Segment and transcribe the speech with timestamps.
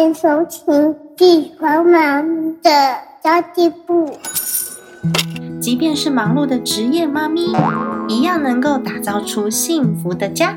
[0.00, 2.70] 迎收听地方妈咪的
[3.22, 4.16] 交际部。
[5.60, 7.52] 即便是忙碌的职业妈咪，
[8.06, 10.54] 一样能够打造出幸福的家。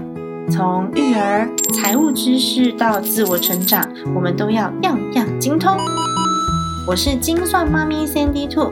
[0.52, 5.76] 从育儿、财务知识到自我成长，我们都要样样精通。
[6.88, 8.72] 我是精算妈咪 Sandy Two，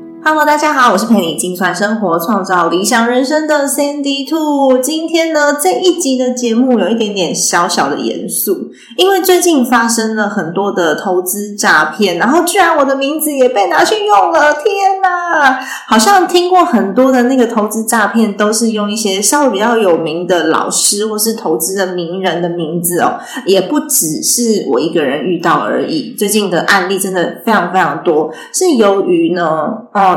[0.23, 4.77] Hello，大家好，我是陪你精算生活、创造理想人生的 Sandy Two。
[4.77, 14.63] 今天呢，这一集的节目有一点点小小的严肃，因为最近发生了很多的投资诈骗，然后居然我的名字也被拿去用了，天
[15.01, 15.59] 哪！
[15.87, 26.13] 好像听过很多的那个投资诈骗，都是用一些稍微比较有名的老师或是投资的名人的名字哦，也不只是我一个人遇到而已。
[26.15, 29.67] 最近的案例真的非常非常多，是由于呢，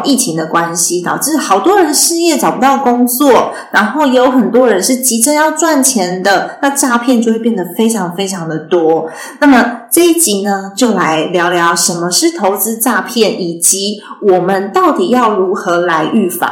[0.02, 9.08] 疫情的关系导致好多人失业找不到工作，然后也有很多人是急着要赚钱的，那诈骗就会变得非常非常的多。
[9.40, 16.50] 那么这一集呢，就来聊聊什么是投资诈骗，以及我们到底要如何来预防。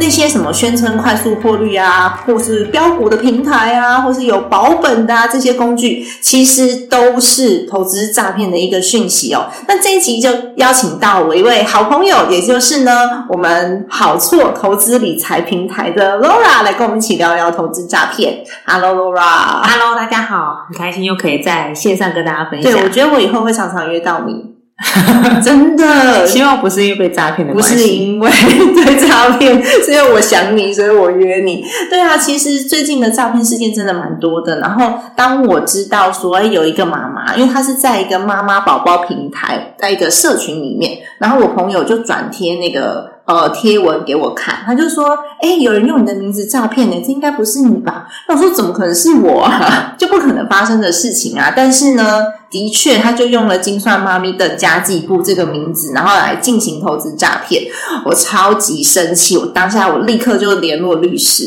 [0.00, 9.46] 那些什么宣称快速获利啊，或是标股的平台啊，或是有保本的啊，这些工具，其实都是投资诈骗的一个讯息哦。
[9.68, 18.42] 那这一集就邀请到我一位好朋友，也就是呢，我们好错投资理财平台的 Laura 来跟我们一起聊聊投资诈骗。
[18.64, 22.72] Hello，Laura，Hello，大家好，很开心又可以在线上跟大家分享。
[22.72, 24.59] 对，我觉得我以后会常常约到你。
[25.44, 28.30] 真的，希望不是因为被诈骗的关系，不是因为
[28.84, 31.64] 被诈骗，是因为我想你，所以我约你。
[31.90, 34.58] 对啊，其实最近的诈骗事件真的蛮多的。
[34.60, 43.09] 然后当我知道说有一个妈妈，因为她是在一个妈妈宝宝平台，在一个社群里面，然后我朋友就转贴那个。
[43.30, 49.42] 呃，贴文给我看，他就说：“哎，有人用你的名字诈骗呢，这应该不是你吧？”那我说：“怎么可能是我？
[49.42, 49.94] 啊？
[49.98, 57.62] 就不可能发生的事情啊！”但是呢，的确，他就用了“精算妈咪”的家计部这个名字，然后来进行投资诈骗。
[58.04, 61.44] 我超级生气，我当下我立刻就联络律师，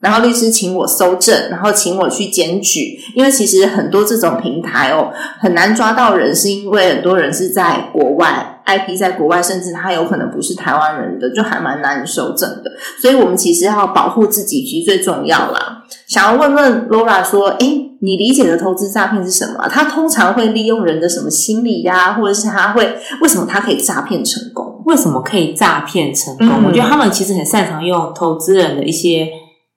[0.00, 5.10] 然后律师请我搜证，然后请我去检举，因为其实很多这种平台哦，
[5.40, 8.51] 很难抓到人，是因为很多人是在国外。
[8.66, 12.70] IP 在国外，甚至他有可能不是台湾人的，就还蛮难收证的。
[13.00, 15.84] 所以，我们其实要保护自己，其实最重要啦。
[16.06, 17.66] 想要问问 Laura 说：“哎，
[18.00, 19.68] 你理解的投资诈骗是什么？
[19.68, 22.14] 他通常会利用人的什么心理呀？
[22.14, 24.82] 或者是他会为什么他可以诈骗成功？
[24.86, 26.64] 为什么可以诈骗成功？
[26.66, 29.28] 我觉得他们其实很擅长用投资人的一些。”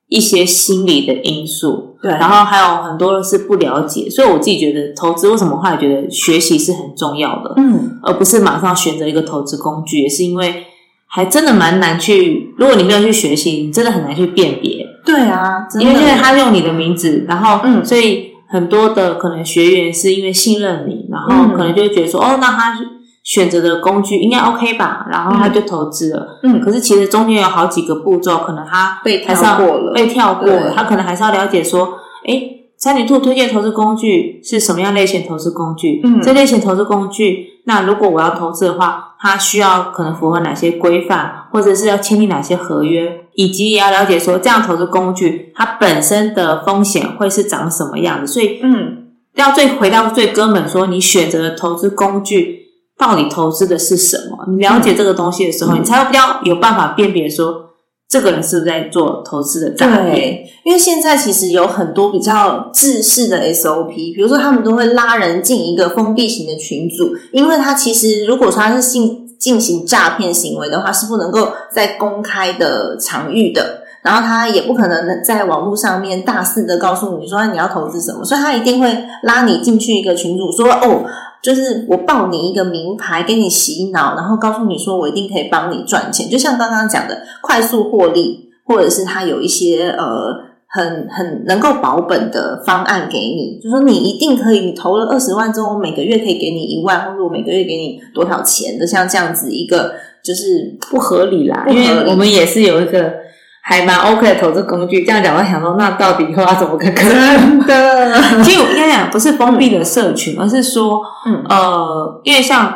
[0.08, 10.66] 一些心理的因素，对，然后还有很多是不了解，所以我自己觉得投资为什么会觉得学习是很重要的，嗯，而不是马上选择一个投资工具，也是因为
[11.08, 22.78] 还真的蛮难去，如果你没有去学习，你真的很难去辨别，对啊，因为现在他用你的名字，然后，嗯，所以很多的可能学员是因为信任你，然后可能就会觉得说，哦，那他。
[23.26, 26.38] 选择的工具应该 OK 吧，然后他就投资了。
[26.44, 30.72] 嗯，可是其实中间有好几个步骤，可能他被跳过了，被跳过了。
[30.72, 32.40] 他可能还是要了解说，哎，
[32.76, 36.00] 三点兔推荐投资工具是什么样类型投资工具？
[36.04, 48.32] 嗯，这类型投资工具，那如果我要投资的话，它需要可能符合哪些规范，或者是要签订哪些合约，以及也要了解说，这样投资工具它本身的风险会是长什么样子。
[48.32, 52.65] 所以，嗯，要最回到最根本，说你选择的投资工具。
[52.98, 54.44] 到底投资的是什么？
[54.48, 57.62] 你了解这个东西的时候，你才会比较有办法辨别说
[58.08, 60.46] 这个人是不是在做投资的诈骗。
[60.64, 81.04] 因为现在其实有很多比较自式的 SOP，比如说他们都会拉人进一个封闭型的群组，因为他其实如果说他是进进行诈骗行为的话，是不能够在公开的场域的，然后他也不可能在网络上面大肆的告诉你说你要投资什么，所以他一定会拉你进去一个群组，说哦。
[81.42, 90.34] 就是我报你一个名牌，给你洗脑，然后告诉你说我一定可以帮你赚钱，就像刚刚讲的快速获利，或者是他有一些呃
[90.66, 99.92] 很很能够保本的方案给你，就说你一定可以，你投了二十万之后，我每个月可以给你一万，或者我每个月给你多少钱的，像这样子一个
[100.22, 103.25] 就是不合理啦，因为我们也是有一个。
[103.68, 106.94] 还蛮 OK 的投资工具，这样讲我想说，那到底以后要怎么跟？
[106.94, 111.02] 真的，其实我应该讲不是封闭的社群，而是说，
[111.48, 112.72] 呃，因为像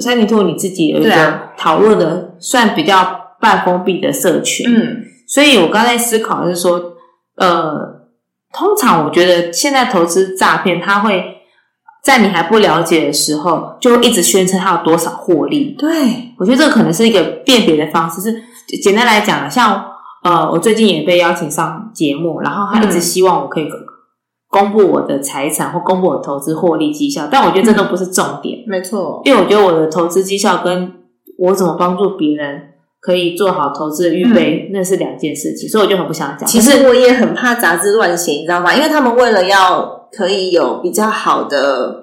[0.00, 6.80] 三尼兔你自己有一个讨论的，算比较半封闭的社群，嗯所以我刚才思考的是说，
[7.36, 7.74] 呃，
[8.52, 11.22] 通常我觉得现在投资诈骗，它会
[12.02, 15.76] 在你还不了解的时候，就会一直宣称它有多少获利。
[15.78, 18.22] 对，我觉得这个可能是一个辨别的方式。
[18.22, 18.42] 是
[18.82, 19.84] 简单来讲啊，像
[20.22, 23.68] 呃，我最近也被邀请上节目，然后他一直嗯希望我可以
[24.48, 30.92] 公布我的财产或公布我的投资获利绩效，但我觉得这都不是重点，没错，因为我觉得我的投资绩效跟
[31.38, 32.60] 我怎么帮助别人
[33.00, 36.46] 可以做好投资的预备，那是两件事情，所以我就很不想讲。
[36.46, 38.74] 其实我也很怕杂志乱写，你知道吗？
[38.74, 41.99] 因为他们为了要可以有比较好的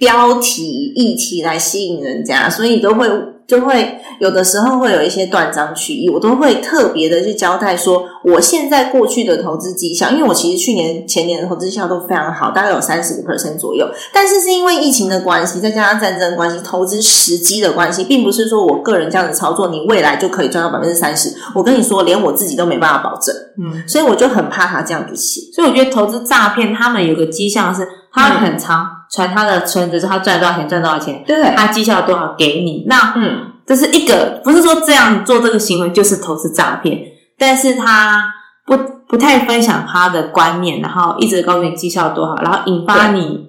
[0.00, 3.06] 标题议题来吸引人家，所以都会
[3.46, 21.30] 就会有的时候会有一些断章取义，我都会特别的去交代说，我现在过去的投资绩效，因为我其实去年前年的投资绩效都非常好，大概有三十个 percent 左右，但是是因为疫情的关系，再加上战争的关系，投资时机的关系，并不是说我个人这样子操作，你未来就可以赚到百分之三十。
[21.54, 23.34] 我跟你说，连我自己都没办法保证。
[23.58, 25.42] 嗯，所以我就很怕他这样子写。
[25.52, 31.42] 所以我觉得投资诈骗，他们有个迹象是，他很常传他的存折，说他赚多少钱，赚多少钱，对。
[31.56, 32.84] 他绩效多少给你。
[32.86, 36.98] 那嗯，这是一个，不是说这样做这个行为就是投资诈骗，
[37.38, 38.32] 但是他
[38.66, 38.76] 不
[39.08, 43.48] 不太分享他的观念，然后一直告诉你绩效多少，然后引发你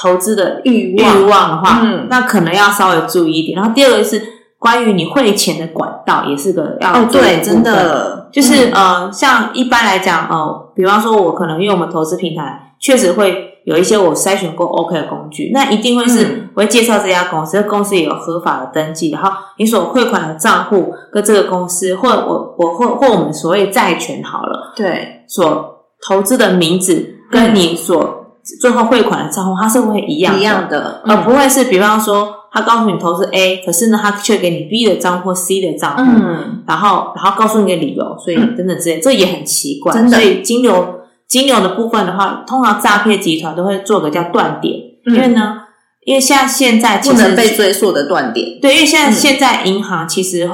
[0.00, 2.06] 投资的欲欲望欲望的话，嗯。
[2.08, 3.56] 那可能要稍微注意一点。
[3.56, 4.22] 然后第二个是
[4.58, 8.30] 关于你汇钱的管道，也是个要哦，对，真的。
[8.32, 16.48] 就是、嗯呃，像一般来讲，呃，比方说，我可能因为我们投资平台确实会有一些我筛选过 OK 的工具，那一定会是、嗯。
[16.54, 28.26] 我会介绍这家公司，这公司也有合法的登记，然后你所汇款的账户跟这个公司，或我我或或我们所谓债权好了，对，所投资的名字跟你所
[28.60, 30.40] 最后汇款的账户，它是会一样的。
[30.40, 31.24] 一样的，而嗯。
[31.24, 39.92] 不会是比方说他告诉你投资 A，可是呢他却给你 B 的账户、C 的账户，嗯，然后然后告诉你个理由，所以等等之类，这也很奇怪。
[39.92, 40.10] 真的。
[40.10, 44.74] 所以金流金牛的部分的话，通常诈骗集团都会做个叫断点，
[45.06, 45.14] 嗯。
[45.14, 45.62] 因为呢，
[46.04, 48.58] 因为像现在不能被追溯的断点。
[48.60, 50.48] 对，因为现在、嗯现在银行其实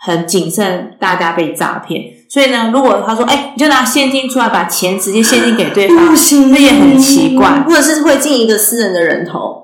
[0.00, 7.62] 很谨慎，大家被诈骗，所以呢，如果他说，哎，你就拿现金出来，把钱直接现金给对方，行这也很奇怪。
[7.66, 9.62] 或者是会进一个私人的人头。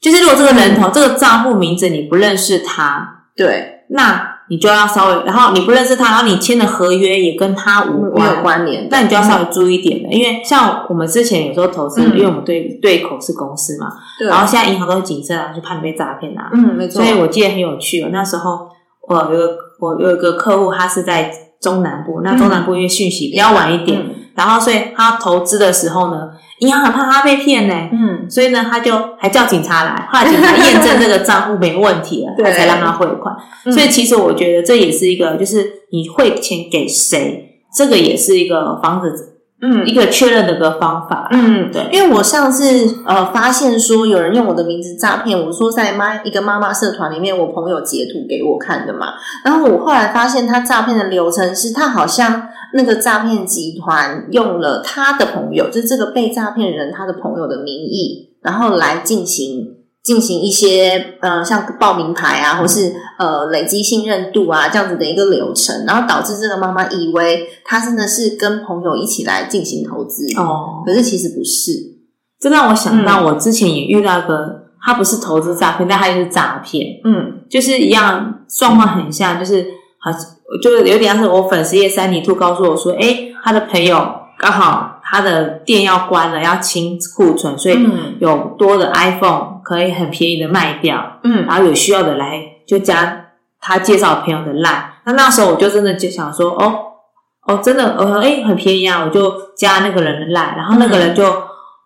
[0.00, 0.92] 就是如果这个人头、嗯。
[0.92, 8.88] 这个账户名字你不认识他，对，那你就要稍微，然后你不认识他，然后你签的合约也跟他无没有关，联的。
[8.90, 13.86] 那你就要稍微注意一点了，因为像我们之前有时候投资，嗯因为我们对对口是公司嘛，
[14.18, 16.50] 对，然后现在银行都很谨慎啊，就怕你被诈骗啊。
[16.52, 17.00] 嗯，没错。
[17.00, 18.68] 所以我记得很有趣哦，那时候
[19.08, 19.48] 我有
[19.78, 26.30] 我有一个客户，他是在中南部，那中南部因为讯息比较晚一点，嗯然后所以他投资的时候呢，
[26.60, 27.74] 银行很怕他被骗呢。
[27.92, 33.34] 嗯，所以呢，他就还叫警察来，后来 警察验证这个账户没问题了，对他才让他汇款。
[33.66, 39.12] 嗯所以其实我觉得这也是一个，就是你汇钱给谁，这个也是一个防止
[39.62, 41.28] 嗯一个确认的一个方法。
[41.30, 42.64] 嗯，对因为我上次
[43.06, 49.14] 呃发现说有人用我的名字诈骗，我说在妈一个妈妈社团里面，我朋友截图给我看的嘛。
[49.44, 59.79] 然后我后来发现他诈骗的流程是，他好像那个诈骗集团用了他的朋友，就是这个被诈骗人他的朋友的名义，然后来进行。
[60.02, 71.72] 进行一些呃，像报名牌啊，或是呃累积信任度啊这样子的一个流程，然后导致这个妈妈以为她真的是跟朋友一起来进行投资，哦，可是其实不是。
[72.40, 77.44] 这让我想到我之前也遇到一个，他不是投资诈骗，但他就是诈骗，嗯。
[77.50, 79.66] 就是一样状况很像，就是
[79.98, 80.10] 好，
[80.62, 84.02] 就是有点像是我粉丝叶三里兔告诉我说，诶，他的朋友
[84.38, 88.16] 刚好他的店要关了，要清库存，所以嗯。
[88.20, 93.26] 有多的 iPhone 可以很便宜的卖掉，嗯然后有需要的来就加
[93.60, 94.82] 他介绍朋友的 line。
[95.04, 96.74] 那那时候我就真的就想说，哦
[97.46, 101.24] 哦，真的，我说诶很便宜啊，我就加那个人的 line，然后那个人就。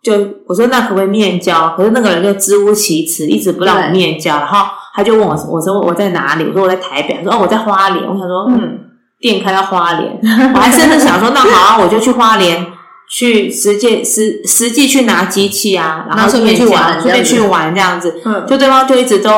[0.05, 0.13] 就
[0.47, 1.71] 我说那可不可以面交？
[1.75, 4.37] 可是那个人就支吾其词，一直不让我面交。
[4.37, 6.45] 然后他就问我，我说我在哪里？
[6.45, 7.15] 我说我在台北。
[7.15, 8.05] 他说哦我在花莲。
[8.05, 8.81] 我想说嗯，嗯
[9.19, 10.21] 店开到花莲，
[10.53, 12.67] 我还真的想说那好啊，我就去花莲
[13.17, 18.21] 去实际实实际去拿机器啊，然后顺便去玩顺便去玩这样子。
[18.25, 19.31] 嗯就对方就一直都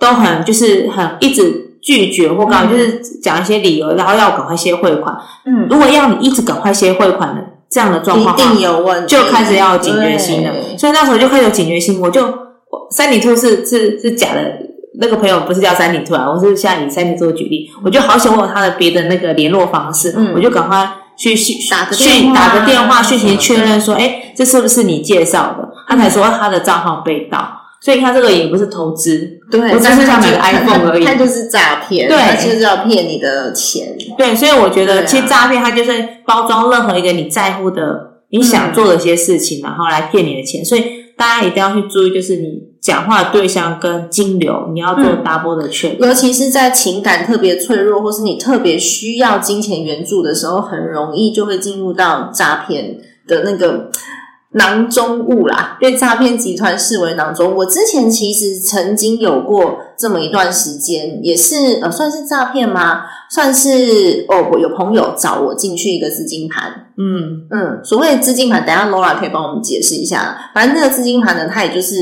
[0.00, 5.14] 都很就是很一直拒绝或干嘛，嗯就是讲一些理由，然后要赶快先汇款。
[5.46, 7.40] 嗯，如果要你一直赶快先汇款的
[7.70, 10.50] 这样的状况一，定有问题，就开始要有警觉心了。
[10.76, 14.40] 所以那时候就开始有警觉心，我就我三里兔是是是假的。
[15.00, 25.68] 那个朋友不是叫三里兔啊，我是现在以三里兔举例，我就好想问他的别的那个联络方式，嗯我就赶快去去打个去电话打个电话讯息确认说，哎，这是不是你介绍的？
[25.86, 27.46] 他才说他的账号被盗，
[27.80, 33.86] 所以他这个也不是投资，对，我只是想买个 iPhone 而已他就是诈骗，对他就是要骗你的钱。
[34.16, 35.92] 对，所以我觉得其实诈骗它就是
[36.26, 37.82] 包装任何一个你在乎的、
[38.30, 40.64] 你想做的一些事情，然后来骗你的钱。
[40.64, 40.84] 所以
[41.16, 42.48] 大家一定要去注意，就是你
[42.84, 46.06] 讲话的对象跟金流，你要做嗯 double 的确认。
[46.06, 53.90] 尤其是在情感特别脆弱，或是你特别需要金钱援助的时候，很容易就会进入到诈骗的那个
[54.52, 57.56] 囊中物啦，被诈骗集团视为囊中物。
[57.60, 63.04] 我之前其实曾经有过这么一段时间，也是呃，算是诈骗吗？
[63.30, 70.50] 算是哦，我有朋友找我进去一个资金盘，嗯，嗯，所谓的资金盘，等一下 Laura 可以帮我们解释一下。
[70.54, 71.96] 反正那个资金盘呢，它也就是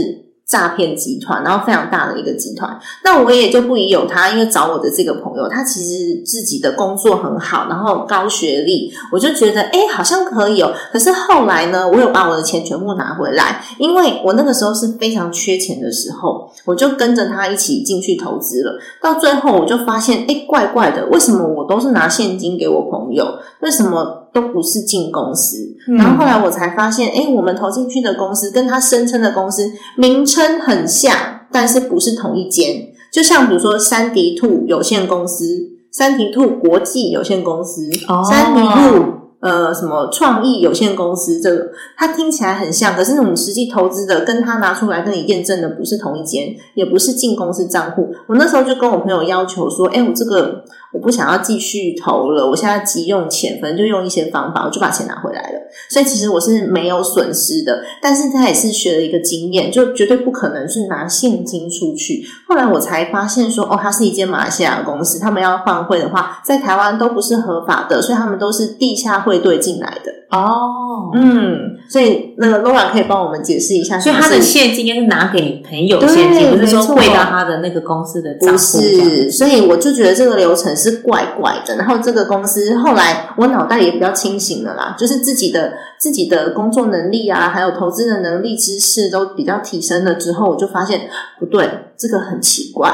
[0.53, 2.79] 诈骗集团，然后非常大的一个集团。
[3.03, 10.71] 那我也就不疑有他，因为找我的这个朋友，他其实自己的工作很好，然后高学历，我就觉得哎，好像可以哦。
[10.93, 18.79] 可是后来呢，我有把我的钱全部拿回来，因为我那个时候是非常缺钱的时候，我就跟着他一起进去投资了。
[19.01, 23.39] 到最后，我就发现，哎，怪怪的，为什么我都是拿现金给我朋友？
[23.61, 25.77] 为什么都不是进公司？
[25.99, 31.15] 然后后来我才发现，哎，我们投进去的公司跟他声称的公司名称很像，
[31.51, 32.89] 但是不是同一间。
[33.13, 35.45] 就像比如说三迪兔有限公司、
[35.91, 39.05] 三迪兔国际有限公司、哦三迪兔
[39.43, 48.15] 呃什么创意有限公司，这个它听起来很像，可是我们实际投资的跟他拿出来跟你验证的不是同一间，也不是进公司账户。
[48.27, 55.59] 我那时候就跟我朋友要求说，哎，我这个我不想要继续投了，我现在急用钱，反正就用一些方法，我就把钱拿回来了。
[55.89, 62.23] 所以其实我是没有损失的，但是他也是学了一个经验，就绝对不可能是拿现金出去。
[62.47, 70.13] 后来我才发现说，哦，它是一间马来西亚公司，他们要换汇的话，在台湾都不是合法的，所以他们都是地下汇兑进来的。
[70.31, 78.59] 哦，嗯，所以那个 Laura 可以帮我们解释一下，所以他的现金应该是拿给朋友的现金，不是说汇到他的那个公司的账不。
[78.59, 81.77] 是，所以我就觉得这个流程是怪怪的。
[81.77, 92.91] 然后这个公司后来我脑袋也比较清醒了啦，就是自己的自己的工作能力啊，还有投资的能力、知识都比较提升了之后，我就发现不对，这个很奇怪。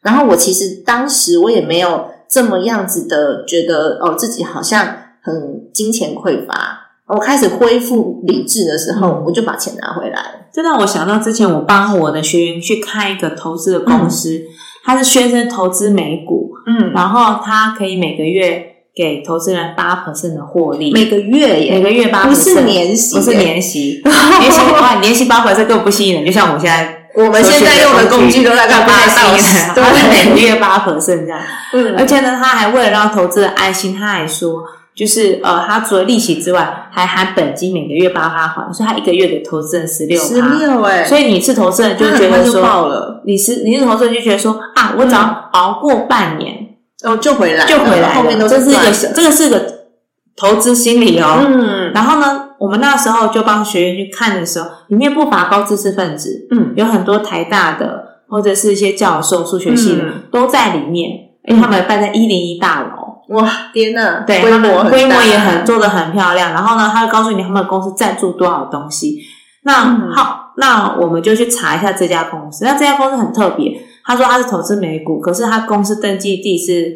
[0.00, 4.86] 然后我其实当时我也没有这么样子的觉得哦，自己好像
[5.24, 6.80] 很金钱匮乏。
[7.06, 10.22] 我开始恢复理智的时候，我就把钱拿回来。
[10.22, 10.28] 了。
[10.52, 14.40] 这让我想到之前我帮我的学员去开一个投资的公司，
[14.84, 18.64] 他是宣称投资美股，嗯，然后他可以每个月
[18.94, 24.00] 给投资人八 percent 的获利，每个月耶，每个月八，不是年息，不是年息，
[24.40, 29.36] 年息哇，年息八 percent 根本不吸引人，就像我现在我们现在用的工具都大概八到
[29.74, 31.38] 他是每个，月八 percent 这样，
[31.74, 31.94] 嗯。
[31.98, 34.64] 而且呢，他还为了让投资人安心，他还说。
[34.94, 40.54] 就是呃，他除了利息之外，还含本金，每个月八趴还，所以他一个月给投资人十六十趴。
[40.54, 46.54] 六哎，所以你是投资人就觉得说，爆了，你是你是投资人就觉得说啊，我只要熬过半年
[47.02, 49.66] 哦就回来，就回来，后面都这是一个这个是个
[50.36, 51.44] 投资心理哦。
[51.44, 61.10] 嗯然后呢，我们那时候就帮学员去看的时候，里面不乏高知识分子，嗯有很多台大的或者是一些教授、数学系的、嗯都在里面，
[61.48, 63.03] 因为他们办在一零一大楼。
[63.28, 66.52] 哇天呐，对，规模规模也很做的很漂亮。
[66.52, 69.18] 然后呢，他会告诉你他们公司赞助多少东西。
[69.64, 72.64] 那、嗯好，那我们就去查一下这家公司。
[72.64, 76.92] 那这家公司很特别，他说他是投资美股，可是他公司登记地是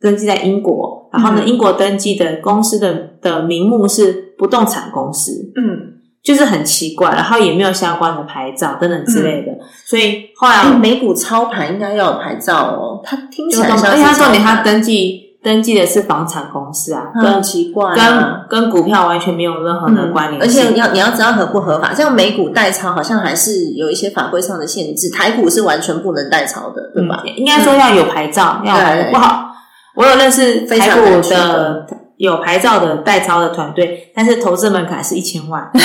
[0.00, 1.08] 登记在英国。
[1.12, 9.52] 然后呢，嗯英国登记的公司的的名目是不动产公司，嗯，就是很奇怪，然后也没有相关的牌照等等之类的。
[9.86, 18.44] 所以后来哎，美股操盘应该要有牌照哦，他听起来且他重点，他登记登记的是房产公司啊，跟很奇怪啊。
[18.48, 20.72] 跟跟股票完全没有任何的关联而性。
[20.72, 27.22] 且要你要知道合不合法，像美股代抄好像还是有一些法规上的限制，台股是完全不能代抄的，对吧？
[27.26, 28.74] 嗯应该说要有牌照，要
[29.10, 29.48] 不好。
[29.94, 35.80] 我有认识台股的有牌照的代抄的团队，但是投资门槛是一千万， 对，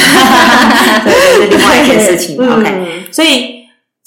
[1.03, 2.37] 这是另外一件事情。
[2.39, 3.56] 嗯 OK，所以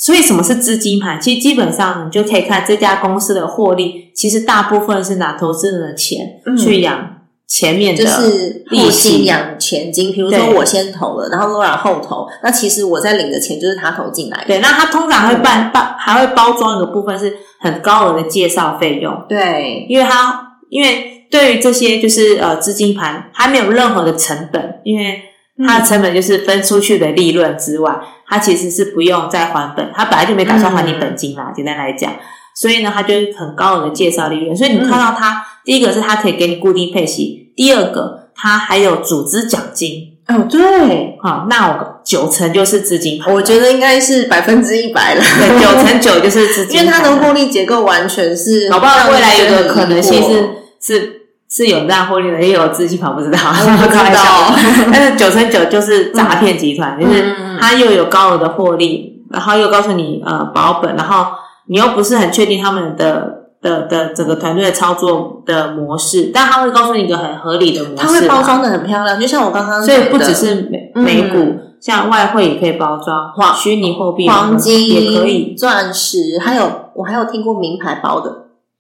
[0.01, 1.21] 所以什么是资金盘？
[1.21, 6.57] 其实基本上你就可以看这家公司的获利，其实大部分是拿投资人的钱嗯。
[6.57, 9.11] 去养前面的就是利息。
[9.11, 14.39] 期养前金，比如说我先投了，然后 Laura 后投，那其实我在领的钱就是他投进来。
[14.39, 14.47] 的。
[14.47, 25.21] 对，那他通常会办办还会包装一个部分是很高额的介绍费用，对，因为他因为对于这些就是呃资金盘，它没有任何的成本，因为
[25.67, 27.95] 它的成本就是分出去的利润之外，
[28.27, 32.13] 它其实是不用再还本，它本来就没打算还你本金啦，简单来讲，
[32.55, 40.07] 所以呢，它就是很高额的介绍利润，所以你看到它，第一个是它可以给你固定配息，第二个它还有组织奖金。
[40.29, 50.49] 哦，对，好，那我九成就是资金，我觉得应该是百分之一百了，对，九成九就是资金， 因为它的获利结构完全是，搞不好未来有个可能性是
[50.81, 51.20] 是
[51.51, 54.55] 是有这样获利的，也有资金跑， 不知道，不知道。
[54.93, 61.27] 但是九成九就是诈骗集团，就是他又有高额的获利，然后又告诉你呃保本，然后
[61.69, 63.39] 你又不是很确定他们的。
[63.63, 78.35] 的的整个团队的操作的模式，但他会告诉你一个很合理的模式，他会包装的很漂亮，就像我刚刚所以不只是美美股，像外汇也可以包装，黄虚拟货币、黄金也可以，钻石，还有我还有听过名牌包的，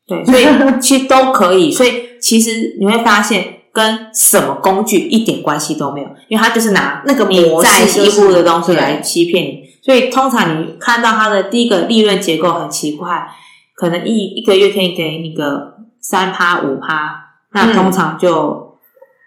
[0.08, 0.46] 对，所以
[0.80, 1.70] 其实都可以。
[1.70, 9.64] 所以其实你会发现，跟什么工具一点关系都没有，因为他就是拿那个你在西部的东西来欺骗你。
[9.82, 13.26] 所以通常你看到它的第一个利润结构很奇怪。
[13.74, 18.76] 可能一一个月可以给你个三趴五趴，那通常就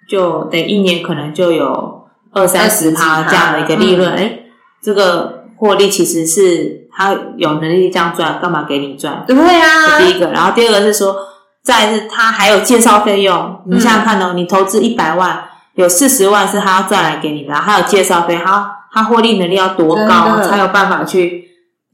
[0.07, 4.11] 就等一年可能就有二三十趴这样的一个利润。
[4.13, 4.41] 哎，
[4.79, 9.23] 这个获利其实是他有能力这样赚，干嘛给你赚？
[9.25, 9.97] 对啊。
[9.97, 11.15] 第一个，然后第二个是说，
[11.63, 13.61] 再是他还有介绍费用。
[13.65, 15.43] 你想想看哦，你投资一百万，
[15.75, 21.45] 有四十万是他要赚来给你的，还有介绍费，他他获利能力要多高才有办法去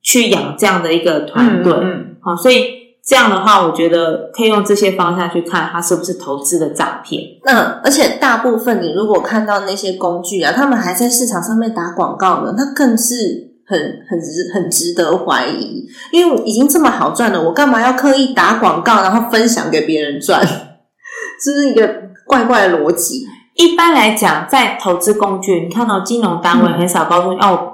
[0.01, 1.73] 去养这样的一个团队？
[2.21, 2.65] 好，所以
[3.05, 7.23] 这样的话，我觉得可以用这些方向去看他是不是投资的诈骗。
[7.43, 15.85] 那，而且大部分你如果看到那些工具啊，他们还在市场上面打广告呢，那更是很很值很值得怀疑。
[16.11, 20.41] 因为已经这么好赚了，我干嘛要刻意打广告，然后分享给别人赚？
[21.45, 21.87] 这是一个
[22.25, 23.25] 怪怪的逻辑。
[23.55, 27.73] 一般来讲，在投资工具，你看到金融单位很少告诉你哦。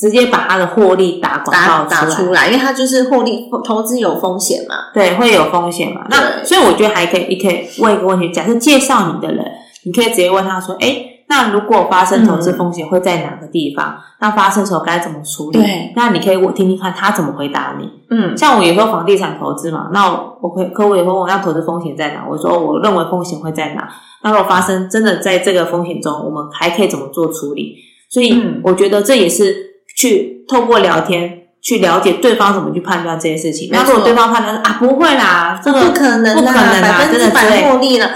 [0.00, 6.06] 直接把他的获利打广告打出来，因为他就是获利投资有风险嘛，对，会有风险嘛。
[6.08, 9.44] 那所以我觉得还可以，你可以问一个问题：假设介绍你的人，
[9.82, 13.96] 你可以直接问他说：“哎，那如果发生投资风险会在哪个地方？
[14.20, 17.88] 那发生时候该怎么处理？”对，那你可以我听听看他怎么回答你。
[18.10, 20.08] 嗯，像我有时候房地产投资嘛，那
[20.40, 23.88] 我可客户也会问：“那投资风险在哪？”我说：“我认为风险会在哪？
[24.22, 27.76] 那如果发生真的在这个风险中，我们还可以怎么做处理？”
[28.10, 29.68] 所以我觉得这也是。
[29.96, 31.28] 去透过聊天
[31.60, 33.68] 去了解对方怎么去判断这些事情。
[33.72, 38.08] 那如果对方判断说啊不会啦，这个不可能，不可能啊，真的百获利了，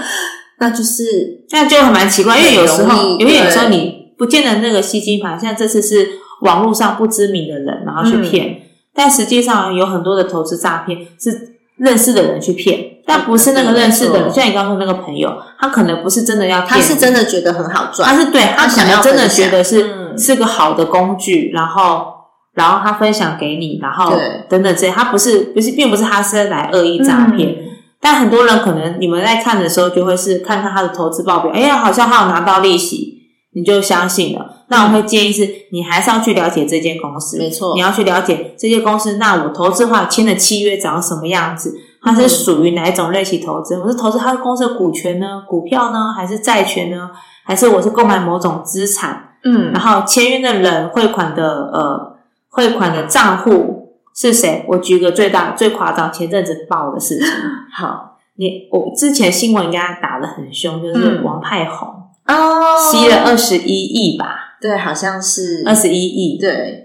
[0.59, 2.37] 那就是那就蛮奇怪。
[2.37, 6.09] 因为有时候，因为有时候你不见得那个吸金盘，像这次是
[6.41, 8.61] 网络上不知名的人然后去骗，
[8.93, 14.31] 但实际上有很多的投资诈骗是认识的人去骗，但不是那个认识的人。
[14.31, 20.03] 像你刚说那个朋友，他可能不是真的要，他是真的觉得很好赚，他是对他想要真的觉得是。
[20.15, 22.05] 是个好的工具，然后，
[22.53, 24.15] 然后他分享给你，然后
[24.47, 27.55] 等等这些，他不是不是，并不是他是来恶意诈骗，
[28.03, 33.19] 但很多人可能你们在看的时候，就会是看看他的投资报表，哎呀，好像他有拿到利息，
[33.55, 34.65] 你就相信了。
[34.67, 39.15] 那我会建议是，你还是要去了解这间公司，没错，你要去了解这间公司。
[39.17, 41.73] 那我投资的话，签的契约长什么样子？
[42.01, 43.79] 它是属于哪一种类型投资？
[43.79, 45.41] 我是投资他的公司的股权呢？
[45.47, 46.11] 股票呢？
[46.13, 47.09] 还是债权呢？
[47.45, 49.29] 还是我是购买某种资产？
[49.45, 52.17] 嗯，然后签约的人汇款的呃
[52.49, 53.82] 汇款的账户
[54.15, 54.65] 是谁？
[54.67, 57.27] 我举个最大最夸张前阵子爆的事情。
[57.75, 61.87] 好，你我之前新闻应该打的很凶，就是王派红
[62.27, 64.35] 哦，吸了二十一亿吧？
[64.61, 66.39] 对，好像是二十一亿。
[66.39, 66.79] 对。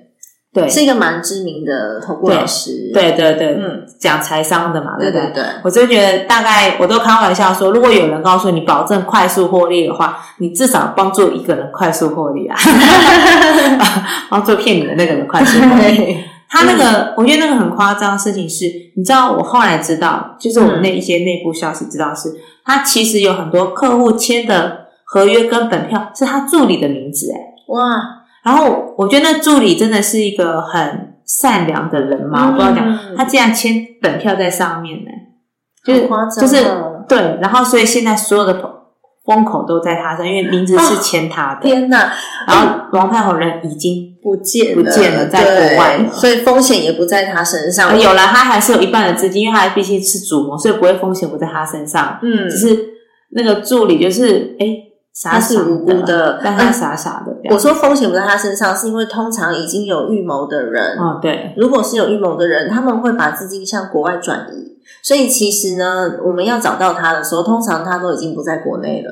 [0.50, 2.90] 对，是一个蛮知名的投顾老师。
[2.94, 5.44] 对对对，嗯，讲财商的嘛，对对对。
[5.62, 12.56] 我就觉得大概我都开玩笑说，如果有人告诉你保证快速获利的话，你至少帮助一个人快速获利啊，
[14.30, 16.16] 帮助骗你的那个人快速获利。
[16.48, 18.64] 他那个，我觉得那个很夸张的事情是，
[18.96, 22.34] 你知道，我后来知道，就是我们那一些内部消息知道是，
[22.64, 27.80] 他其实有很多客户签的合约跟本票是他助理的名字，哎，哇。
[28.44, 35.10] 然后我觉得那助理真的是一个很善良的人嘛，我不知道讲他竟然签本票在上面呢，
[35.84, 36.08] 就是
[36.40, 36.64] 就是
[37.06, 38.54] 对，然后所以现在所有的
[39.28, 41.60] 风口都在他上，因为名字是签他的。
[41.60, 42.10] 天哪！
[42.46, 48.00] 然后王太宏人已经不见不见了，在国外，所以风险也不在他身上。
[48.00, 52.18] 有了，他还是有一半的资金，因为他毕竟是主谋，所以不会风险不在他身上。
[52.22, 52.78] 嗯，只是
[53.32, 54.87] 那个助理就是哎。
[55.24, 57.36] 他是无辜的，但他傻傻的。
[57.50, 60.96] 我说风险不在他身上，是因为通常已经有预谋的人。
[60.98, 64.78] 哦，对，如果是有预谋的人，他们会把资金向国外转移。
[65.02, 69.10] 所以其实呢，我们要找到他的时候，通常他都已经不在国内了。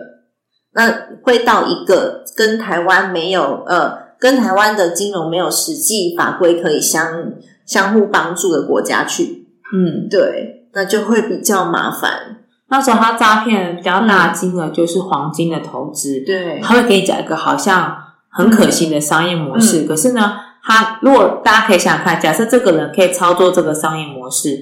[0.75, 0.92] 那
[1.23, 7.33] 会到一个跟台湾没有呃，跟台湾的金融没有实际法规可以相
[7.64, 9.49] 相互帮助的国家去。
[9.75, 12.37] 嗯，对，那就会比较麻烦。
[12.68, 17.96] 那时候他诈骗比较大金额就是黄金的投资，对，他会给你讲一个好像
[18.29, 19.83] 很可行的商业模式。
[19.83, 24.59] 可是呢，他如果大家可以想想看，假设这个人可以操作这个商业模式，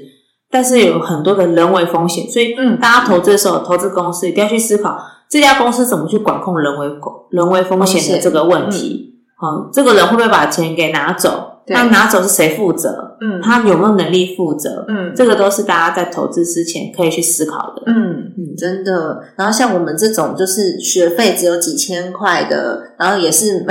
[0.50, 6.86] 但是有很多的人为风险，所以嗯大家投资的时候，投资公司一定要去思考这家公司怎么去管控人为
[7.30, 9.14] 人为风险的这个问题。
[9.42, 11.53] 嗯，这个人会不会把钱给拿走？
[11.66, 13.16] 对那拿走是谁负责？
[13.20, 14.84] 嗯他有没有能力负责？
[14.88, 17.82] 嗯这个都是大家在投资之前可以去思考的。
[17.86, 19.22] 嗯嗯，真的。
[19.36, 23.64] 然后像我们这种就是学费只有几千块的，然后也是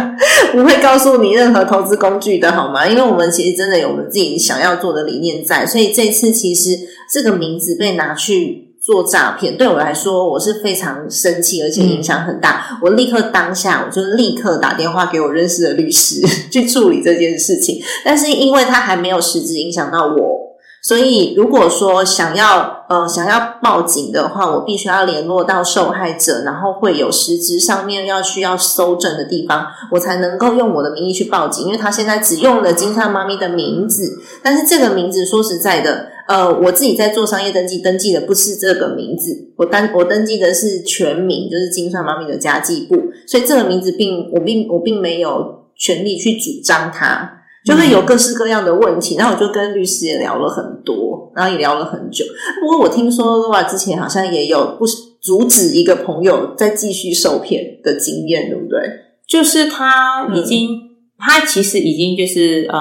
[0.52, 2.86] 不会告诉你任何投资工具的好吗？
[2.86, 6.70] 因为我们其实真的有我们自己想要做的理念在，所以这次其实
[7.12, 8.67] 这个名字被拿去。
[8.88, 12.78] 做诈骗对我来说，我是非常生气，而且影响很大。
[12.82, 17.82] 我立刻当下，我就立刻打电话给我认识的律师 去处理这件事情。
[18.02, 20.38] 但是因为他还没有实质影响到我，
[20.82, 31.66] 所以如果说想要呃想要报警的话，我必须要联络到受害者，然后会有实质上面要需要搜证的地方，我才能够用我的名义去报警。
[31.66, 36.06] 因为他现在只用了金算妈咪的名字，但是这个名字说实在的。
[36.28, 49.16] 呃，我自己在做商业登记，登记的不是这个名字，我登我登记的是全名，就是金算妈咪的家计部，所以这个名字并我并我并没有权利去主张它，就会有各式各样的问题。
[49.16, 52.26] 然后我就跟律师也聊了很多，然后也聊了很久。
[52.60, 54.84] 不过我听说哇，之前好像也有不
[55.22, 58.78] 阻止一个朋友再继续受骗的经验，对不对？
[59.26, 60.68] 就是他已经，
[61.16, 62.78] 他其实已经就是呃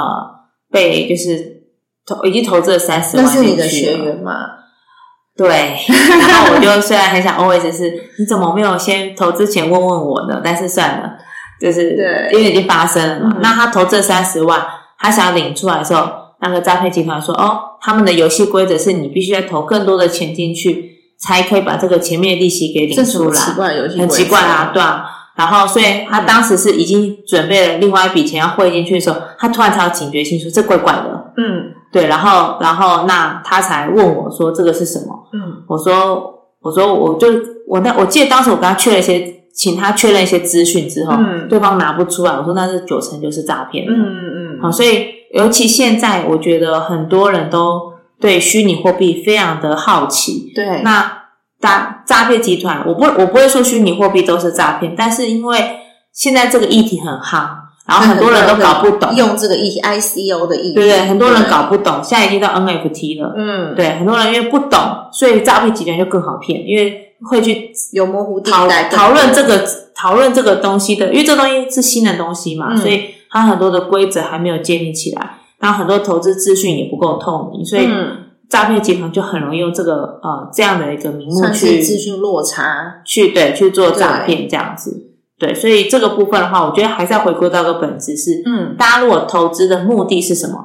[0.69, 1.55] 被就是。
[2.07, 4.31] 投已经投资了三十万，那是你的学员吗？
[5.35, 10.41] 对，然后我就虽然很想 always 是，你怎么没有先投资前问问我呢？
[10.43, 11.11] 但是算了，
[11.61, 13.33] 就是对因为已经发生了嘛。
[13.35, 14.65] 嗯那他投资三十万，
[14.97, 16.09] 他想要领出来的时候，
[16.41, 25.05] 那个诈骗集团说：“哦，他们的游戏规则是你必须要投更多的钱进去，才可以把这个前面的利息给领出来。”奇怪游戏很奇怪啊，对啊。
[25.35, 31.31] 然后，所以他当时是已经准备了另外一笔钱要汇进去的时候，他突然才有警觉性，说这怪怪的。
[31.37, 35.27] 嗯对，然后，然后那他才问我说这个是什么？
[35.33, 37.27] 嗯我说，我说，我就
[37.67, 43.85] 我那我记得当时我跟他确认一些，请他确认一些资讯之后，嗯对方拿不出来，我说那是九成就是诈骗。
[43.87, 50.51] 嗯嗯好，所以尤其现在，我觉得很多人都对虚拟货币非常的好奇。
[50.55, 51.23] 对，那
[51.59, 55.77] 诈诈骗集团，我不我不会说虚拟货币都是诈骗，但是因为
[56.13, 57.47] 现在这个议题很夯，
[57.87, 60.99] 然后很多人都搞不懂，用这个 E I C O 的意义，对不对？
[61.07, 63.33] 很多人搞不懂，现在已经到 NFT 了。
[63.37, 64.79] 嗯，对，很多人因为不懂，
[65.13, 78.17] 所以诈骗集团就更好骗，因为会去有模糊地讨带，讨论这个讨论这个东西的，因为这东西是新的东西嘛，嗯所以它很多的规则还没有建立起来，然后很多投资资讯也不够透明，所以嗯，
[78.49, 85.06] 诈骗集团就很容易用这个呃这样的一个名目去资讯落差，去对去做诈骗这样子。
[85.39, 90.55] 对，所以这个部分的话，我觉得还是要回归到个本质是，嗯大家如果投资的目的是什么？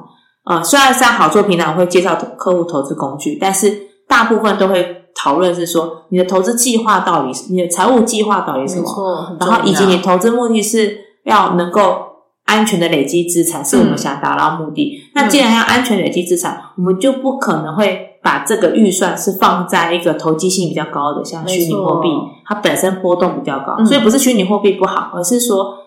[0.45, 3.71] 呃，虽然像好做平台我会介绍客户投资工具，但是
[4.07, 11.97] 大部分都会讨论是说你的投资计划到底是你的财务计划到底是什么，然后以及你投资目的是要能够
[12.45, 14.99] 安全的累积资产，是我们想达到目的。
[15.15, 22.09] 那既然要安全累积资产，我们就不可能会把这个预算是放在一个投机性比较高的，像虚拟货币，
[22.45, 25.79] 它本身波动比较高，嗯所以不是虚拟货币不好，而是说。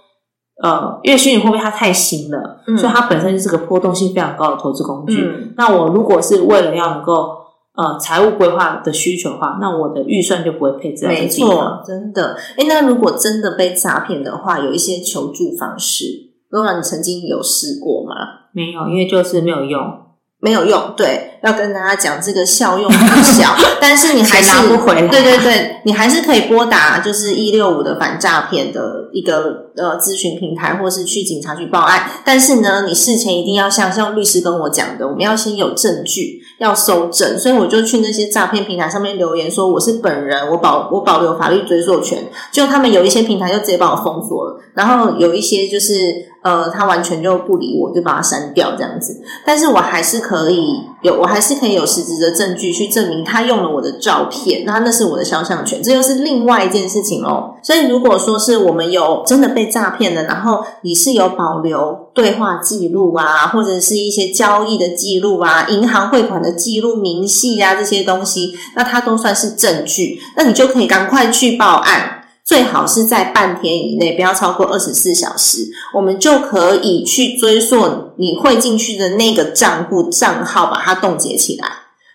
[0.62, 5.20] 呃，因为虚拟货币它太新了，嗯所以它本身就是个波动性非常高的投资工具。
[5.20, 7.28] 嗯那我如果是为了要能够
[7.74, 11.50] 呃财务规划的需求的话，那我的预算就不会配置在这没个地方。
[11.50, 12.38] 错，真的。
[12.56, 16.04] 哎，那如果真的被诈骗的话，有一些求助方式。
[16.48, 18.14] 罗兰，你曾经有试过吗？
[18.52, 19.78] 没有，因为就是没有用。
[20.38, 32.10] 没有用，对，要跟大家讲这个效用不小， 但是你还是钱拿不回来对对对，你还是可以拨打就是一六五的反诈骗的一个呃咨询平台，或是去警察局报案。
[32.22, 37.38] 但是呢，你事前一定要像像律师跟我讲的，我们要先有证据，要搜证。
[37.38, 42.22] 所以我就去那些诈骗平台上面留言说我是本人，我保我保留法律追溯权。
[42.52, 45.94] 就他们有一些平台就直接把我封锁了，然后有一些就是
[46.46, 49.20] 呃，他完全就不理我，就把它删掉这样子。
[49.44, 57.56] 但是我还是可以有，我还是可以有实质的证据去证明他用了我的照片，那那是我的肖像权，这又是另外一件事情哦。
[57.64, 72.15] 所以如果说是我们有真的被诈骗的，然后你是有保留对话记录啊，或者是一些交易的记录啊、银行汇款的记录、明细啊这些东西，那它都算是证据，那你就可以赶快去报案。
[72.46, 81.66] 最好是在半天以内，不要超过二十四小时，我们就可以去追溯你汇进去的那个账户账号，把它冻结起来。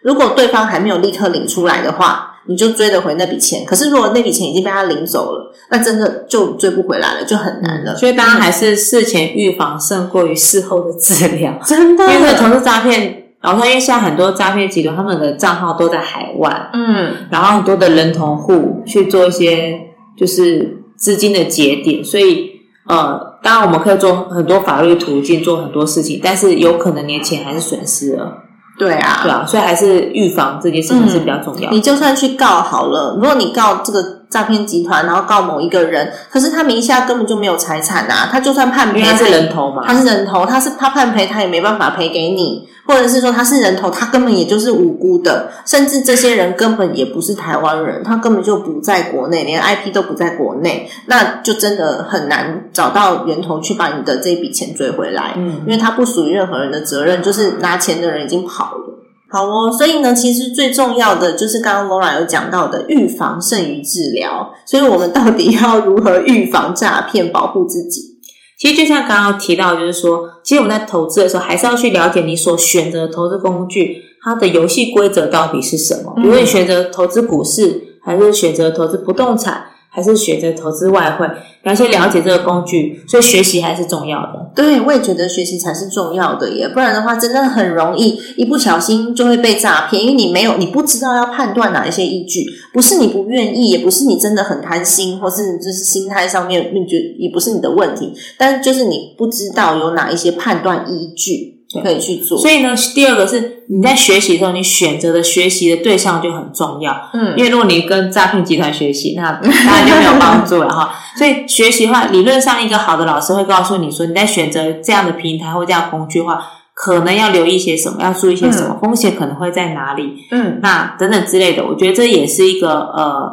[0.02, 3.66] 如果对方还没有立刻领出来的话，你就追得回那笔钱。
[3.66, 7.94] 可是如果那笔钱已经被他领走了，那真的就追不回来了，就很难了。
[7.98, 13.18] 所以大家还是事前预防胜过于事后的治疗，真的，因为投资诈骗。
[13.42, 19.80] 然后，因为现在很多诈骗集团，他们的账号都在海外，嗯，然后很多的人头户去做一些
[20.22, 22.52] 就是资金的节点，所以
[22.88, 28.38] 呃，当然我们可以做很多法律途径，做很多事情，但是有可能你的钱还是损失了。
[28.78, 31.72] 对啊，对啊，所以还是预防这件事情是比较重要。
[31.72, 58.91] 你就算去告好了，如果你告这个诈骗集团，然后告某一个人，可是他名下根本就没有财产啊，他就算判赔，他是人头嘛，他是人头，他是他判赔，他也没办法赔给你，或者是说他是人头，他根本也就是无辜的，甚至这些人根本也不是台湾人，他根本就不在国内，连 IP 都不在国内，那就真的很难找到源头去把你的这笔钱追回来，嗯，因为他不属于任何人的责任，就是拿钱的人已经跑了。
[59.32, 64.54] 好哦，所以呢，其实最重要的就是刚刚 Laura 有讲到的，预防胜于治疗。
[64.66, 68.18] 所以我们到底要如何预防诈骗，保护自己？
[68.60, 76.14] 其实就像刚刚提到，就是说，其实我们在投资的时候，还是要去了解你所选择的投资工具，它的游戏规则到底是什么。
[76.18, 79.64] 比如你选择投资股市，还是选择投资不动产？
[79.94, 81.30] 还是选择投资外汇，
[81.64, 84.50] 要先了解这个工具，所以学习还是重要的。
[84.56, 101.61] 对，我也觉得学习才是重要的耶，不然的话，真的很容易一不小心就会被诈骗，因为你没有，你不知道要判断哪一些依据，不是你不愿意，也不是你真的很贪心，或是你就是心态上面，你觉也不是你的问题，但就是你不知道有哪一些判断依据。
[101.80, 107.10] 可以去做，所以呢，第二个是你在学习的时候，你选择的学习的对象就很重要。
[107.14, 110.94] 嗯，因为如果你跟诈骗集团学习，那当然就没有帮助了哈。
[111.16, 116.42] 所以学习的话，理论上一个好的老师会告诉你说，你在选择这样的平台或这样工具的话，
[116.76, 120.16] 可能要留意一些什么，要注意一些什么，风险可能会在哪里。
[120.32, 123.32] 嗯，那等等之类的，我觉得这也是一个呃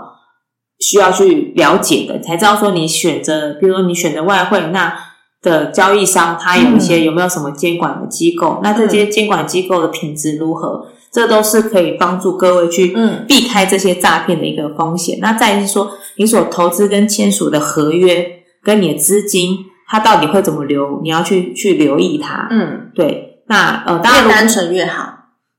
[0.78, 5.07] 需要去了解的，才知道说你选择，比如说你选择外汇那。
[5.40, 8.60] 的交易商，他有一些有没有什么监管的机构？
[8.62, 10.86] 那这些监管机构的品质如何？
[11.10, 12.94] 这都是可以帮助各位去
[13.26, 15.18] 避开这些诈骗的一个风险。
[15.20, 19.56] 那再是说，你所投资跟签署的合约跟你的资金，
[19.88, 21.00] 它到底会怎么流？
[21.02, 22.46] 你要去去留意它。
[22.50, 23.42] 嗯，对。
[23.46, 25.14] 那呃，当然越单纯越好。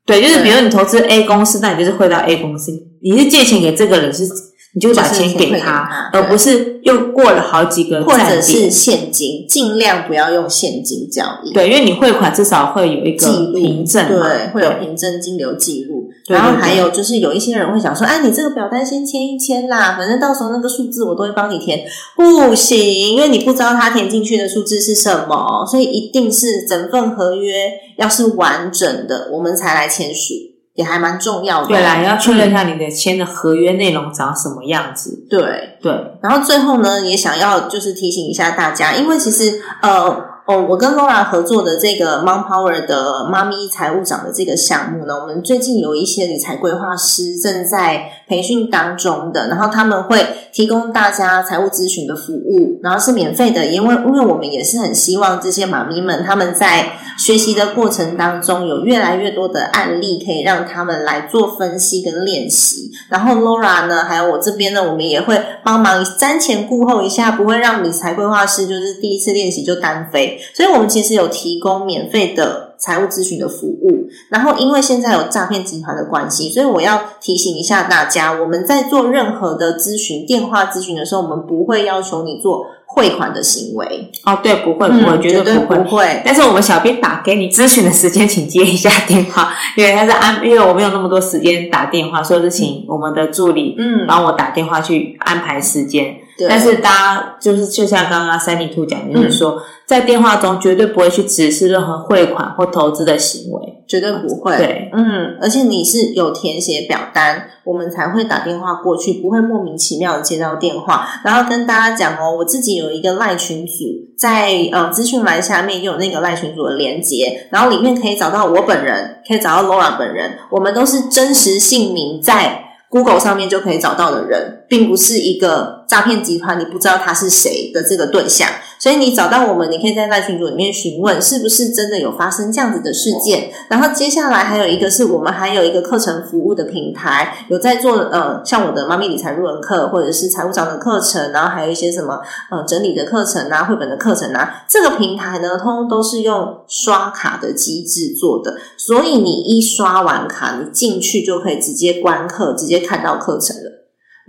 [0.06, 2.72] 对，就是比如你投资 A 公司，那你就是汇到 A 公司。
[3.02, 4.28] 你是借钱给这个人是？
[4.74, 11.52] 你就把钱给他，而不是又过了好几个，或者是现金，尽量不要用现金交易。
[11.52, 16.08] 对，因为你汇款至少会有一个凭证，对，会有凭证金流记录。
[16.28, 21.80] 然后还有就是有一些人会想说，哎，你这个表单先签一签啦，反正到时候那个数字我都会帮你填。
[22.16, 30.36] 不行，因为你不知道他填进去的数字是什么，所以一定是整份合约要是完整的，我们才来签署。
[30.74, 35.26] 也还蛮重要的，对啦，要确认一下你的签的合约内容长什么样子。
[35.30, 40.29] 对对，然后最后呢，也想要就是提醒一下大家，因为其实呃。
[40.50, 70.39] 哦，我跟 Laura 合作的这个 Mom Power 的妈咪财务长的这个项目呢，我们最近有一些理财规划师正在培训当中的，然后他们会提供大家财务咨询的服务，然后是免费的，因为因为我们也是很希望这些妈咪们他们在学习的过程当中有越来越多的案例可以让他们来做分析跟练习，然后 Laura 呢，还有我这边呢，我们也会帮忙瞻前顾后一下，不会让理财规划师就是第一次练习就单飞。
[70.54, 74.08] 所以，我们其实有提供免费的财务咨询的服务。
[74.30, 84.10] 然后，因为现在有诈骗集团的关系，所以我要提醒一下大家：我们在做任何的咨询、电话咨询的时候，我们不会要求你做汇款的行为。
[84.26, 86.22] 哦，对，不会，不会，绝对不会。
[86.26, 96.16] 但是，我们小编打给你咨询的时间，请接一下电话，因为他是安， 因为我没有那么多时间打电话，所以是请我们的助理嗯帮我打电话去安排时间。
[96.48, 104.56] 但是大家就是就像刚刚三里兔讲，就是说在电话中绝对不会去指示任何汇款或投资的行为，绝对不会。
[104.56, 111.08] 对，嗯，而且你是有填写表单，我们才会打电话过去，不会莫名其妙的接到电话。
[111.24, 113.74] 然后跟大家讲哦，我自己有一个赖群组，
[114.18, 122.66] 在呃资讯栏下面有那个赖群组的连接，然后里面可以找到我本人，可以找到 Laura 本人，我们都是真实姓名在。
[122.92, 128.48] Google 上面就可以找到的人，并不是一个诈骗集团，你不知道他是谁的这个对象，
[128.80, 133.50] 所以你找到我们，你可以在那群组里面询问，是不是真的有发生这样子的事件。
[133.68, 144.64] 然后接下来还有一个是我们还有一个课程服务的平台，有在做呃，像我的妈咪理财入门课，或者是财务长的课程，然后还有一些什么呃整理的课程啊、绘本的课程啊。
[144.70, 153.79] 这个平台呢，通通都是用刷卡的机制做的，所以你一刷完卡，你进去就可以直接观课，直接看到课程了。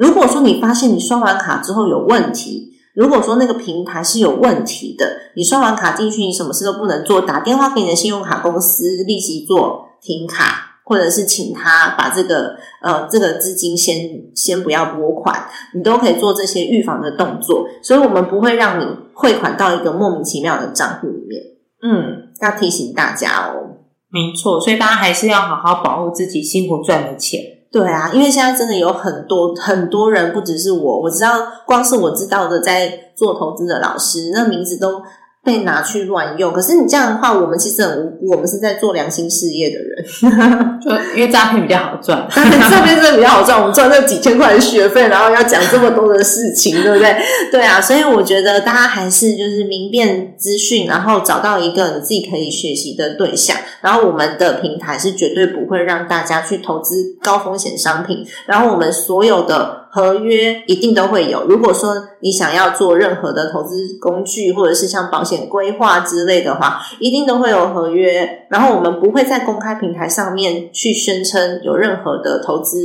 [0.01, 5.05] 如果说你发现你刷完卡之后有问题，如果说那个平台是有问题的，
[5.37, 17.67] 你刷完卡进去，你什么事都不能做，打电话给你的信用卡公司立即做停卡，或者是请他把这个呃这个资金先先不要拨款，你都可以做这些预防的动作。
[17.83, 21.43] 所以我们不会让你汇款到一个莫名其妙的账户里面。
[21.83, 23.77] 嗯，要提醒大家哦。
[24.09, 27.60] 没错，所以大家还是要好好保护自己辛苦赚的钱。
[27.73, 31.31] 对啊，因为现在真的有很多很多人，不只是我，我知道，
[31.67, 35.01] 光是我知道的，在做投资的老师，那名字都。
[35.43, 38.31] 被拿去乱用，可是你这样的话，我们其实很无辜。
[38.33, 43.59] 我们是在做良心事业的人，就因为诈骗比较好赚，诈骗真的比较好赚。
[43.59, 47.17] 我们赚这几千块的学费，然后要讲这么多的事情，对不对？
[47.51, 53.57] 对啊，所以我觉得大家还是就是明辨资讯，然后找到一个你自己可以学习的对象。
[53.81, 58.27] 然后我们的平台是绝对不会让大家去投资高风险商品。
[58.45, 59.80] 然后我们所有的。
[59.93, 61.45] 合约一定都会有。
[61.47, 68.47] 如果说你想要做任何的投资工具，或者是像保险规划之类的话，一定都会有合约。
[68.49, 72.79] 然后我们不会在公开平台上面去宣称有任何的投资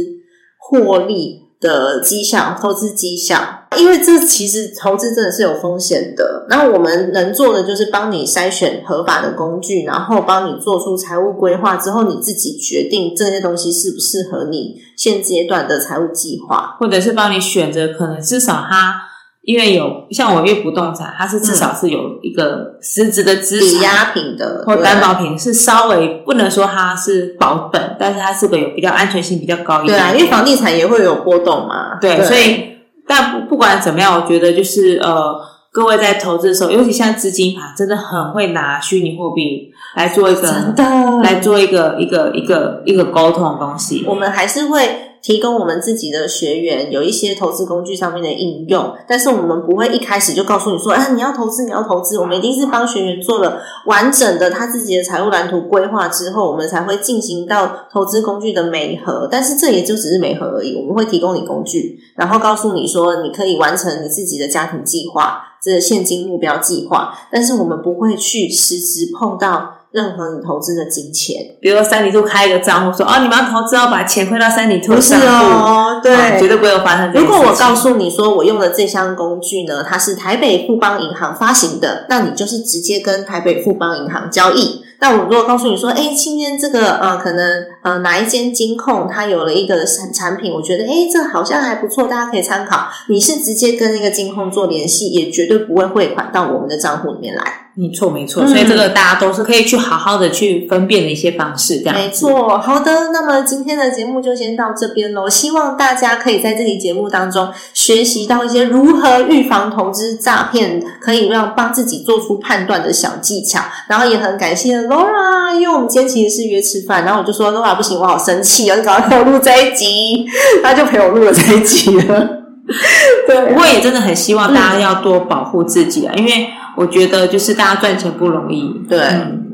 [0.57, 1.45] 获利。
[1.61, 6.45] 的迹象，投资迹象，因为这其实投资真的是有风险的。
[6.49, 19.01] 那我们能做的就是帮你筛选合法的工具，然后帮你做出财务规划之后，你自己决定这些东西适不适合你现阶段的财务计划，或者是帮你选择可能至少它。
[19.47, 29.99] 因为有像我因为不动产，它是至少是有一个实质的资产，抵押品的或担保品，是稍微不能说它是保本，但是它是个有比较安全性比较高一点。
[29.99, 31.99] 对啊，因为房地产也会有波动嘛。
[32.01, 32.74] 对，所以
[33.07, 35.35] 但不不管怎么样，我觉得就是呃，
[35.71, 40.83] 各位在投资的时候，尤其像资金盘，真的很会拿虚拟货币来做一个真的
[41.21, 44.03] 来做一个一个一个一个沟通的东西。
[44.07, 45.01] 我们还是会。
[45.25, 52.19] 提供我们自己的学员有一些投资工具上面的应用，但是我们不会一开始就告诉你说，哎，你要投资，你要投资。
[52.19, 59.27] 我们一定是帮学员做了完整的他自己的财务蓝图规划之后，我们才会进行到投资工具的美合。
[59.31, 60.75] 但是这也就只是美合而已。
[60.75, 67.17] 我们会提供你工具，然后告诉你说，你可以完成你自己的家庭计划，这现金目标计划。
[67.31, 69.71] 但是我们不会去实质碰到。
[69.95, 77.13] 任何你投资的金钱，比如说三里兔开一个账户，说哦，你们要投资要把钱汇到三里兔不是哦，对，绝对不会有发生。
[77.13, 84.83] 如果我告诉你说我用的这项工具呢，它是台北富邦银行发行的，那你就是直接跟台北富邦银行交易。
[84.99, 92.87] 那我如果告诉你说，哎，今天这个呃，可能呃哪一间金控它有了一个产产品，我觉得哎，这好像还不错，大家可以参考。
[93.07, 97.64] 你是直接跟那个金控做联系，也绝对不会汇款到我们的账户里面来。
[97.77, 101.93] 没错，没错，所以这个大家都是可以去好好的去分辨的一些方式，这样。
[101.93, 105.29] 没错，好的，那么今天的节目就先到这边喽。
[105.29, 113.59] 希望大家可以在这期节目当中学习到一些如何预防投资诈骗，可以让帮自己做出判断的小技巧。
[113.89, 120.25] 然后也很感谢 Laura，因为我们今天其实是约吃饭，然后我就说 Laura 不行，我好生气啊，你赶快陪我录这一集，
[120.63, 122.29] 他就陪我录了这一集了。
[123.27, 126.47] 对，我也真的很希望大家要多保护自己啊，因为。
[126.75, 128.99] 我觉得就是大家赚钱不容易，对，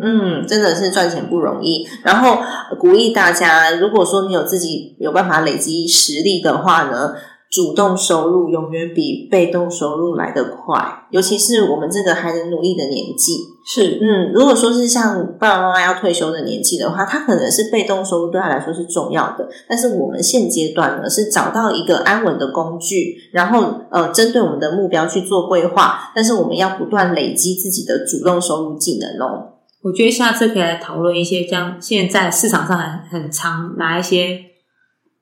[0.02, 1.88] 嗯，真的是赚钱不容易。
[2.04, 2.40] 然后
[2.80, 7.14] 鼓励大家，如果说你有自己有办法累积实力的话呢。
[7.52, 13.34] 主动收入永远比被动收入来得快，尤其是我们这个还能努力的年纪。
[13.66, 19.50] 是，嗯，如果说是像爸爸妈妈要退休的年纪的话，他可能是被动收入对他来说是重要的。
[19.68, 26.12] 但是我们现阶段呢，是找到一个安稳的工具，然后呃，针对我们的目标去做规划。
[26.16, 29.50] 但是我们要不断累积自己的主动收入技能哦。
[29.84, 34.40] 我觉得下次可以来讨论一些，像现在市场上很很常拿一些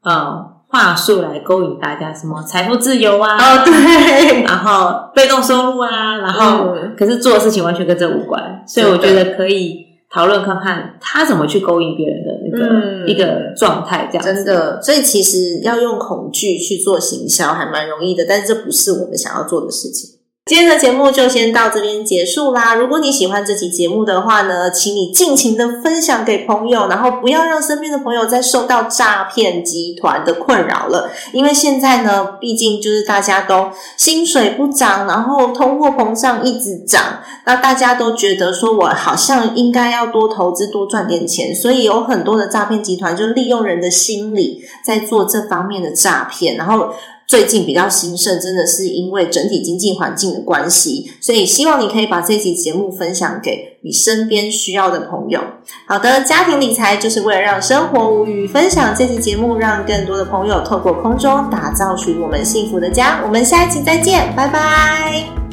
[0.04, 0.59] 呃。
[0.72, 3.36] 话术来勾引大家，什么 财富自由啊？
[3.36, 14.82] 哦，对， 然后被动收入啊，然后可是做的事情完全跟这无关，所以我觉得可以讨论看看他怎么去勾引别人的那个一个状态，这样真的。
[14.82, 20.19] 所以其实要用恐惧去做行销还蛮容易的，但是这不是我们想要做的事情。
[20.50, 22.73] 今天的节目就先到这边结束啦。
[22.73, 31.12] 如果你喜欢这期节目的话呢，请你尽情的分享给朋友，然后不要让身边的朋友再受到诈骗集团的困扰了。
[31.34, 46.92] 因为现在呢，毕竟就是大家都薪水不涨，然后通货膨胀一直涨，那大家都觉得说我好像应该要多投资、多赚点钱，所以有很多的诈骗集团就利用人的心理在做这方面的诈骗，然后。
[47.30, 55.40] 最近比较兴盛，真的是因为整体经济环境的关系，所以希望你可以把这期节目分享给你身边需要的朋友。
[55.88, 63.21] 好的，家庭理财就是为了让生活无语，分享这期节目，让更多的朋友透过空中打造属于我们幸福的家。
[63.23, 65.48] 我们下一期再见，拜拜。